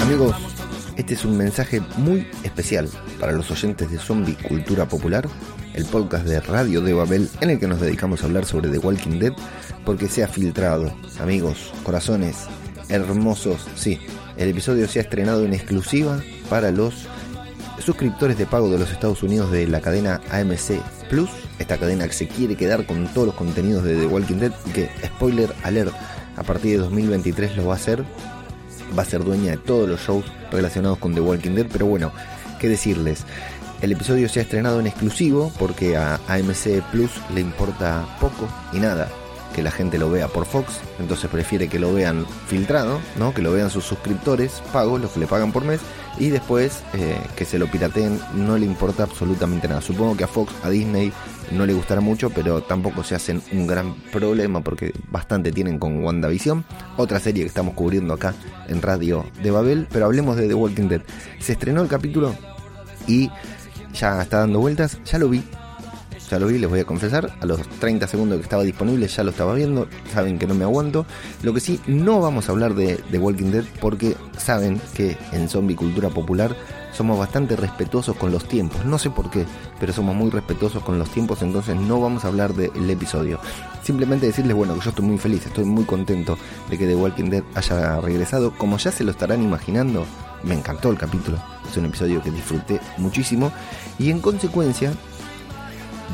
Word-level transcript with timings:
Amigos, 0.00 0.34
este 0.96 1.14
es 1.14 1.24
un 1.24 1.38
mensaje 1.38 1.80
muy 1.98 2.26
especial 2.42 2.88
para 3.20 3.30
los 3.30 3.48
oyentes 3.52 3.88
de 3.88 3.96
Zombie 3.96 4.34
Cultura 4.34 4.88
Popular, 4.88 5.28
el 5.72 5.84
podcast 5.84 6.26
de 6.26 6.40
Radio 6.40 6.80
de 6.80 6.94
Babel 6.94 7.28
en 7.40 7.50
el 7.50 7.60
que 7.60 7.68
nos 7.68 7.80
dedicamos 7.80 8.22
a 8.22 8.26
hablar 8.26 8.44
sobre 8.44 8.70
The 8.70 8.78
Walking 8.78 9.20
Dead, 9.20 9.32
porque 9.84 10.08
se 10.08 10.24
ha 10.24 10.28
filtrado, 10.28 10.92
amigos, 11.20 11.72
corazones, 11.84 12.48
hermosos, 12.88 13.68
sí, 13.76 14.00
el 14.36 14.48
episodio 14.48 14.88
se 14.88 14.98
ha 14.98 15.02
estrenado 15.02 15.44
en 15.44 15.54
exclusiva 15.54 16.20
para 16.48 16.72
los 16.72 17.06
suscriptores 17.78 18.36
de 18.36 18.46
pago 18.46 18.68
de 18.68 18.80
los 18.80 18.90
Estados 18.90 19.22
Unidos 19.22 19.52
de 19.52 19.68
la 19.68 19.80
cadena 19.80 20.20
AMC 20.32 20.80
Plus, 21.08 21.30
esta 21.60 21.76
cadena 21.76 22.08
que 22.08 22.14
se 22.14 22.26
quiere 22.26 22.56
quedar 22.56 22.84
con 22.84 23.06
todos 23.14 23.28
los 23.28 23.36
contenidos 23.36 23.84
de 23.84 23.94
The 23.94 24.06
Walking 24.06 24.38
Dead 24.38 24.52
que, 24.74 24.90
spoiler 25.06 25.54
alert, 25.62 25.94
a 26.36 26.42
partir 26.42 26.72
de 26.72 26.78
2023 26.78 27.56
lo 27.56 27.66
va 27.66 27.74
a 27.74 27.76
hacer, 27.76 28.04
va 28.96 29.02
a 29.02 29.06
ser 29.06 29.24
dueña 29.24 29.52
de 29.52 29.56
todos 29.58 29.88
los 29.88 30.00
shows 30.00 30.24
relacionados 30.50 30.98
con 30.98 31.14
The 31.14 31.20
Walking 31.20 31.54
Dead, 31.54 31.66
pero 31.70 31.86
bueno, 31.86 32.12
qué 32.58 32.68
decirles. 32.68 33.24
El 33.80 33.92
episodio 33.92 34.28
se 34.28 34.40
ha 34.40 34.42
estrenado 34.42 34.80
en 34.80 34.86
exclusivo 34.86 35.52
porque 35.58 35.96
a 35.96 36.20
AMC 36.28 36.82
Plus 36.90 37.10
le 37.34 37.40
importa 37.40 38.04
poco 38.20 38.48
y 38.72 38.78
nada 38.78 39.08
que 39.54 39.62
la 39.62 39.70
gente 39.70 39.98
lo 39.98 40.10
vea 40.10 40.28
por 40.28 40.46
Fox, 40.46 40.80
entonces 40.98 41.30
prefiere 41.30 41.68
que 41.68 41.78
lo 41.78 41.92
vean 41.92 42.26
filtrado, 42.46 43.00
¿no? 43.16 43.34
que 43.34 43.42
lo 43.42 43.52
vean 43.52 43.70
sus 43.70 43.84
suscriptores 43.84 44.62
pagos, 44.72 45.00
los 45.00 45.10
que 45.12 45.20
le 45.20 45.26
pagan 45.26 45.52
por 45.52 45.64
mes, 45.64 45.80
y 46.18 46.28
después 46.28 46.82
eh, 46.94 47.18
que 47.36 47.44
se 47.44 47.58
lo 47.58 47.66
pirateen 47.66 48.20
no 48.34 48.58
le 48.58 48.66
importa 48.66 49.04
absolutamente 49.04 49.68
nada. 49.68 49.80
Supongo 49.80 50.16
que 50.16 50.24
a 50.24 50.28
Fox, 50.28 50.52
a 50.62 50.70
Disney 50.70 51.12
no 51.52 51.66
le 51.66 51.72
gustará 51.72 52.00
mucho, 52.00 52.30
pero 52.30 52.62
tampoco 52.62 53.02
se 53.02 53.14
hacen 53.14 53.42
un 53.52 53.66
gran 53.66 53.94
problema 54.12 54.60
porque 54.60 54.92
bastante 55.10 55.52
tienen 55.52 55.78
con 55.78 56.04
WandaVision, 56.04 56.64
otra 56.96 57.20
serie 57.20 57.42
que 57.42 57.48
estamos 57.48 57.74
cubriendo 57.74 58.14
acá 58.14 58.34
en 58.68 58.82
Radio 58.82 59.24
de 59.42 59.50
Babel, 59.50 59.88
pero 59.90 60.06
hablemos 60.06 60.36
de 60.36 60.48
The 60.48 60.54
Walking 60.54 60.88
Dead. 60.88 61.02
Se 61.40 61.52
estrenó 61.52 61.82
el 61.82 61.88
capítulo 61.88 62.34
y 63.06 63.30
ya 63.92 64.22
está 64.22 64.40
dando 64.40 64.60
vueltas, 64.60 64.98
ya 65.04 65.18
lo 65.18 65.28
vi, 65.28 65.42
ya 66.30 66.38
lo 66.38 66.46
vi, 66.46 66.58
les 66.58 66.70
voy 66.70 66.80
a 66.80 66.84
confesar, 66.84 67.32
a 67.40 67.46
los 67.46 67.60
30 67.80 68.06
segundos 68.06 68.38
que 68.38 68.44
estaba 68.44 68.62
disponible 68.62 69.08
ya 69.08 69.24
lo 69.24 69.30
estaba 69.30 69.54
viendo, 69.54 69.88
saben 70.12 70.38
que 70.38 70.46
no 70.46 70.54
me 70.54 70.64
aguanto. 70.64 71.04
Lo 71.42 71.52
que 71.52 71.60
sí, 71.60 71.80
no 71.86 72.20
vamos 72.20 72.48
a 72.48 72.52
hablar 72.52 72.74
de, 72.74 72.96
The 73.10 73.18
Walking 73.18 73.50
Dead 73.50 73.64
porque 73.80 74.16
saben 74.38 74.80
que 74.94 75.16
en 75.32 75.48
zombie 75.48 75.74
cultura 75.74 76.08
popular 76.08 76.54
somos 76.92 77.18
bastante 77.18 77.56
respetuosos 77.56 78.16
con 78.16 78.30
los 78.30 78.46
tiempos, 78.46 78.84
no 78.84 78.98
sé 78.98 79.10
por 79.10 79.30
qué, 79.30 79.44
pero 79.78 79.92
somos 79.92 80.14
muy 80.14 80.30
respetuosos 80.30 80.82
con 80.82 80.98
los 80.98 81.10
tiempos, 81.10 81.42
entonces 81.42 81.76
no 81.76 82.00
vamos 82.00 82.24
a 82.24 82.28
hablar 82.28 82.54
del 82.54 82.90
episodio. 82.90 83.40
Simplemente 83.82 84.26
decirles, 84.26 84.54
bueno, 84.54 84.74
que 84.74 84.80
yo 84.80 84.90
estoy 84.90 85.04
muy 85.04 85.18
feliz, 85.18 85.46
estoy 85.46 85.64
muy 85.64 85.84
contento 85.84 86.38
de 86.68 86.78
que 86.78 86.86
The 86.86 86.96
Walking 86.96 87.30
Dead 87.30 87.42
haya 87.54 88.00
regresado, 88.00 88.52
como 88.56 88.76
ya 88.78 88.92
se 88.92 89.04
lo 89.04 89.10
estarán 89.10 89.42
imaginando, 89.42 90.04
me 90.42 90.54
encantó 90.54 90.90
el 90.90 90.98
capítulo, 90.98 91.38
es 91.68 91.76
un 91.76 91.86
episodio 91.86 92.22
que 92.22 92.30
disfruté 92.30 92.80
muchísimo 92.98 93.52
y 93.98 94.10
en 94.10 94.20
consecuencia 94.20 94.92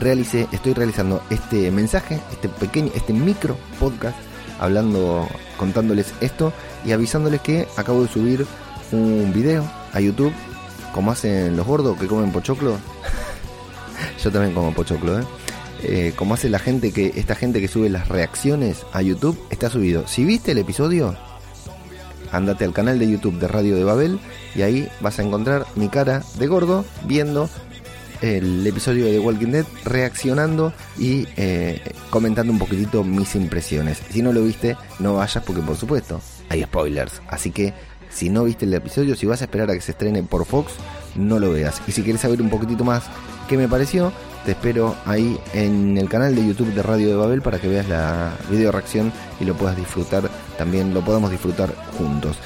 realicé, 0.00 0.46
estoy 0.52 0.74
realizando 0.74 1.22
este 1.30 1.70
mensaje, 1.70 2.20
este 2.32 2.48
pequeño, 2.48 2.90
este 2.94 3.12
micro 3.12 3.56
podcast, 3.78 4.16
hablando, 4.58 5.28
contándoles 5.56 6.12
esto 6.20 6.52
y 6.84 6.92
avisándoles 6.92 7.40
que 7.40 7.66
acabo 7.76 8.02
de 8.02 8.08
subir 8.08 8.46
un 8.92 9.32
video 9.34 9.64
a 9.92 10.00
YouTube, 10.00 10.32
como 10.92 11.10
hacen 11.10 11.56
los 11.56 11.66
gordos 11.66 11.98
que 11.98 12.06
comen 12.06 12.32
pochoclo. 12.32 12.76
Yo 14.22 14.30
también 14.30 14.54
como 14.54 14.74
pochoclo, 14.74 15.20
¿eh? 15.20 15.24
¿eh? 15.82 16.12
como 16.16 16.34
hace 16.34 16.50
la 16.50 16.58
gente 16.58 16.92
que, 16.92 17.12
esta 17.16 17.34
gente 17.34 17.60
que 17.60 17.68
sube 17.68 17.88
las 17.88 18.08
reacciones 18.08 18.84
a 18.92 19.02
YouTube, 19.02 19.38
está 19.50 19.70
subido. 19.70 20.06
Si 20.06 20.24
viste 20.24 20.52
el 20.52 20.58
episodio, 20.58 21.16
andate 22.32 22.64
al 22.64 22.72
canal 22.72 22.98
de 22.98 23.10
YouTube 23.10 23.38
de 23.38 23.48
Radio 23.48 23.76
de 23.76 23.84
Babel 23.84 24.18
y 24.54 24.62
ahí 24.62 24.88
vas 25.00 25.18
a 25.18 25.22
encontrar 25.22 25.66
mi 25.74 25.88
cara 25.88 26.22
de 26.38 26.46
gordo 26.46 26.84
viendo 27.04 27.48
el 28.20 28.66
episodio 28.66 29.06
de 29.06 29.12
The 29.12 29.18
Walking 29.18 29.48
Dead 29.48 29.66
reaccionando 29.84 30.72
y 30.98 31.26
eh, 31.36 31.80
comentando 32.10 32.52
un 32.52 32.58
poquitito 32.58 33.04
mis 33.04 33.34
impresiones. 33.34 34.02
Si 34.10 34.22
no 34.22 34.32
lo 34.32 34.42
viste, 34.42 34.76
no 34.98 35.14
vayas 35.14 35.42
porque 35.44 35.62
por 35.62 35.76
supuesto 35.76 36.20
hay 36.48 36.62
spoilers. 36.62 37.20
Así 37.28 37.50
que 37.50 37.74
si 38.10 38.30
no 38.30 38.44
viste 38.44 38.64
el 38.64 38.74
episodio, 38.74 39.16
si 39.16 39.26
vas 39.26 39.42
a 39.42 39.44
esperar 39.44 39.70
a 39.70 39.74
que 39.74 39.80
se 39.80 39.92
estrene 39.92 40.22
por 40.22 40.46
Fox, 40.46 40.72
no 41.14 41.38
lo 41.38 41.52
veas. 41.52 41.82
Y 41.86 41.92
si 41.92 42.02
quieres 42.02 42.22
saber 42.22 42.40
un 42.40 42.50
poquitito 42.50 42.84
más 42.84 43.04
qué 43.48 43.56
me 43.56 43.68
pareció, 43.68 44.12
te 44.44 44.52
espero 44.52 44.96
ahí 45.04 45.38
en 45.54 45.98
el 45.98 46.08
canal 46.08 46.34
de 46.34 46.46
YouTube 46.46 46.72
de 46.72 46.82
Radio 46.82 47.08
de 47.08 47.16
Babel 47.16 47.42
para 47.42 47.58
que 47.58 47.68
veas 47.68 47.88
la 47.88 48.32
video 48.50 48.72
reacción 48.72 49.12
y 49.40 49.44
lo 49.44 49.54
puedas 49.54 49.76
disfrutar, 49.76 50.30
también 50.56 50.94
lo 50.94 51.02
podamos 51.02 51.30
disfrutar 51.30 51.74
juntos. 51.98 52.36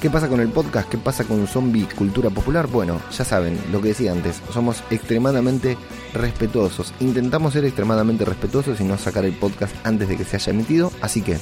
¿Qué 0.00 0.10
pasa 0.10 0.28
con 0.28 0.38
el 0.38 0.50
podcast? 0.50 0.88
¿Qué 0.88 0.96
pasa 0.96 1.24
con 1.24 1.48
Zombie 1.48 1.88
Cultura 1.96 2.30
Popular? 2.30 2.68
Bueno, 2.68 3.00
ya 3.10 3.24
saben, 3.24 3.58
lo 3.72 3.82
que 3.82 3.88
decía 3.88 4.12
antes, 4.12 4.40
somos 4.52 4.84
extremadamente 4.90 5.76
respetuosos. 6.14 6.94
Intentamos 7.00 7.54
ser 7.54 7.64
extremadamente 7.64 8.24
respetuosos 8.24 8.80
y 8.80 8.84
no 8.84 8.96
sacar 8.96 9.24
el 9.24 9.32
podcast 9.32 9.74
antes 9.84 10.08
de 10.08 10.16
que 10.16 10.22
se 10.22 10.36
haya 10.36 10.52
emitido. 10.52 10.92
Así 11.00 11.20
que 11.20 11.36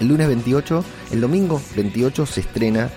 el 0.00 0.08
lunes 0.08 0.28
28, 0.28 0.82
el 1.12 1.20
domingo 1.20 1.60
28 1.76 2.24
se 2.24 2.40
estrena 2.40 2.88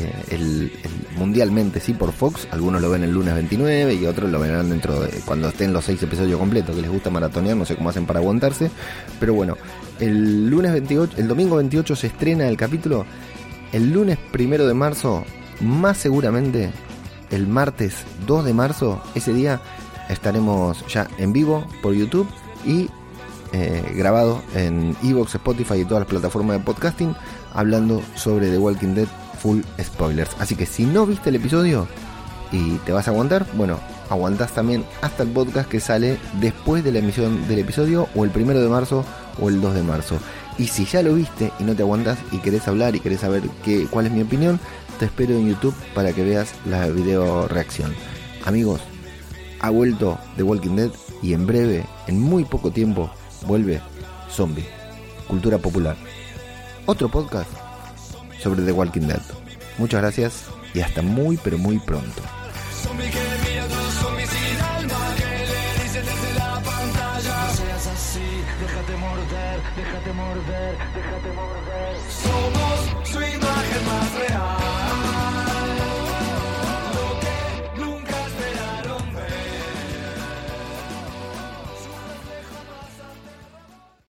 eh, 0.00 0.12
el, 0.28 0.70
mundialmente, 1.16 1.80
sí, 1.80 1.94
por 1.94 2.12
Fox. 2.12 2.46
Algunos 2.50 2.82
lo 2.82 2.90
ven 2.90 3.04
el 3.04 3.12
lunes 3.12 3.32
29 3.32 3.94
y 3.94 4.04
otros 4.04 4.30
lo 4.30 4.38
verán 4.38 4.68
dentro 4.68 5.00
de 5.00 5.18
cuando 5.24 5.48
estén 5.48 5.72
los 5.72 5.86
seis 5.86 6.02
episodios 6.02 6.38
completos, 6.38 6.76
que 6.76 6.82
les 6.82 6.90
gusta 6.90 7.08
maratonear, 7.08 7.56
no 7.56 7.64
sé 7.64 7.74
cómo 7.74 7.88
hacen 7.88 8.04
para 8.04 8.20
aguantarse. 8.20 8.70
Pero 9.18 9.32
bueno, 9.32 9.56
el 9.98 10.50
lunes 10.50 10.72
28, 10.72 11.14
el 11.16 11.26
domingo 11.26 11.56
28 11.56 11.96
se 11.96 12.08
estrena 12.08 12.46
el 12.46 12.58
capítulo 12.58 13.06
el 13.72 13.92
lunes 13.92 14.18
primero 14.32 14.66
de 14.66 14.74
marzo, 14.74 15.24
más 15.60 15.98
seguramente 15.98 16.70
el 17.30 17.46
martes 17.46 18.04
2 18.26 18.44
de 18.44 18.54
marzo, 18.54 19.02
ese 19.14 19.32
día 19.32 19.60
estaremos 20.08 20.86
ya 20.86 21.08
en 21.18 21.32
vivo 21.32 21.66
por 21.82 21.94
YouTube 21.94 22.28
y 22.64 22.88
eh, 23.52 23.92
grabado 23.96 24.42
en 24.54 24.96
Evox, 25.02 25.34
Spotify 25.36 25.80
y 25.80 25.84
todas 25.84 26.00
las 26.00 26.08
plataformas 26.08 26.58
de 26.58 26.64
podcasting, 26.64 27.14
hablando 27.54 28.02
sobre 28.14 28.50
The 28.50 28.58
Walking 28.58 28.94
Dead 28.94 29.08
full 29.38 29.60
spoilers. 29.80 30.36
Así 30.38 30.56
que 30.56 30.66
si 30.66 30.84
no 30.84 31.06
viste 31.06 31.30
el 31.30 31.36
episodio 31.36 31.86
y 32.52 32.76
te 32.78 32.92
vas 32.92 33.08
a 33.08 33.12
aguantar, 33.12 33.46
bueno, 33.54 33.78
aguantas 34.10 34.52
también 34.52 34.84
hasta 35.02 35.22
el 35.22 35.30
podcast 35.30 35.68
que 35.68 35.80
sale 35.80 36.18
después 36.40 36.84
de 36.84 36.92
la 36.92 36.98
emisión 36.98 37.46
del 37.48 37.60
episodio 37.60 38.08
o 38.14 38.24
el 38.24 38.30
primero 38.30 38.60
de 38.60 38.68
marzo 38.68 39.04
o 39.40 39.48
el 39.48 39.60
2 39.60 39.74
de 39.74 39.82
marzo. 39.82 40.18
Y 40.58 40.68
si 40.68 40.86
ya 40.86 41.02
lo 41.02 41.14
viste 41.14 41.52
y 41.58 41.64
no 41.64 41.74
te 41.74 41.82
aguantas 41.82 42.18
y 42.32 42.38
querés 42.38 42.66
hablar 42.66 42.96
y 42.96 43.00
querés 43.00 43.20
saber 43.20 43.42
qué, 43.64 43.86
cuál 43.90 44.06
es 44.06 44.12
mi 44.12 44.22
opinión, 44.22 44.58
te 44.98 45.04
espero 45.04 45.34
en 45.34 45.48
YouTube 45.48 45.74
para 45.94 46.12
que 46.12 46.24
veas 46.24 46.54
la 46.64 46.86
video 46.88 47.46
reacción. 47.48 47.94
Amigos, 48.44 48.80
ha 49.60 49.70
vuelto 49.70 50.18
The 50.36 50.42
Walking 50.42 50.76
Dead 50.76 50.90
y 51.22 51.34
en 51.34 51.46
breve, 51.46 51.84
en 52.06 52.20
muy 52.20 52.44
poco 52.44 52.70
tiempo, 52.70 53.10
vuelve 53.46 53.80
Zombie, 54.30 54.66
Cultura 55.28 55.58
Popular. 55.58 55.96
Otro 56.86 57.08
podcast 57.10 57.50
sobre 58.40 58.62
The 58.62 58.72
Walking 58.72 59.08
Dead. 59.08 59.22
Muchas 59.78 60.00
gracias 60.00 60.44
y 60.72 60.80
hasta 60.80 61.02
muy 61.02 61.36
pero 61.36 61.58
muy 61.58 61.78
pronto. 61.78 62.22
morder, 69.26 69.60
déjate 69.76 70.12
morder, 70.12 70.76
déjate 70.94 71.32
morder. 71.32 71.96
Somos 72.08 73.08
su 73.08 73.18
imagen 73.18 73.86
más 73.86 74.14
real. 74.14 74.65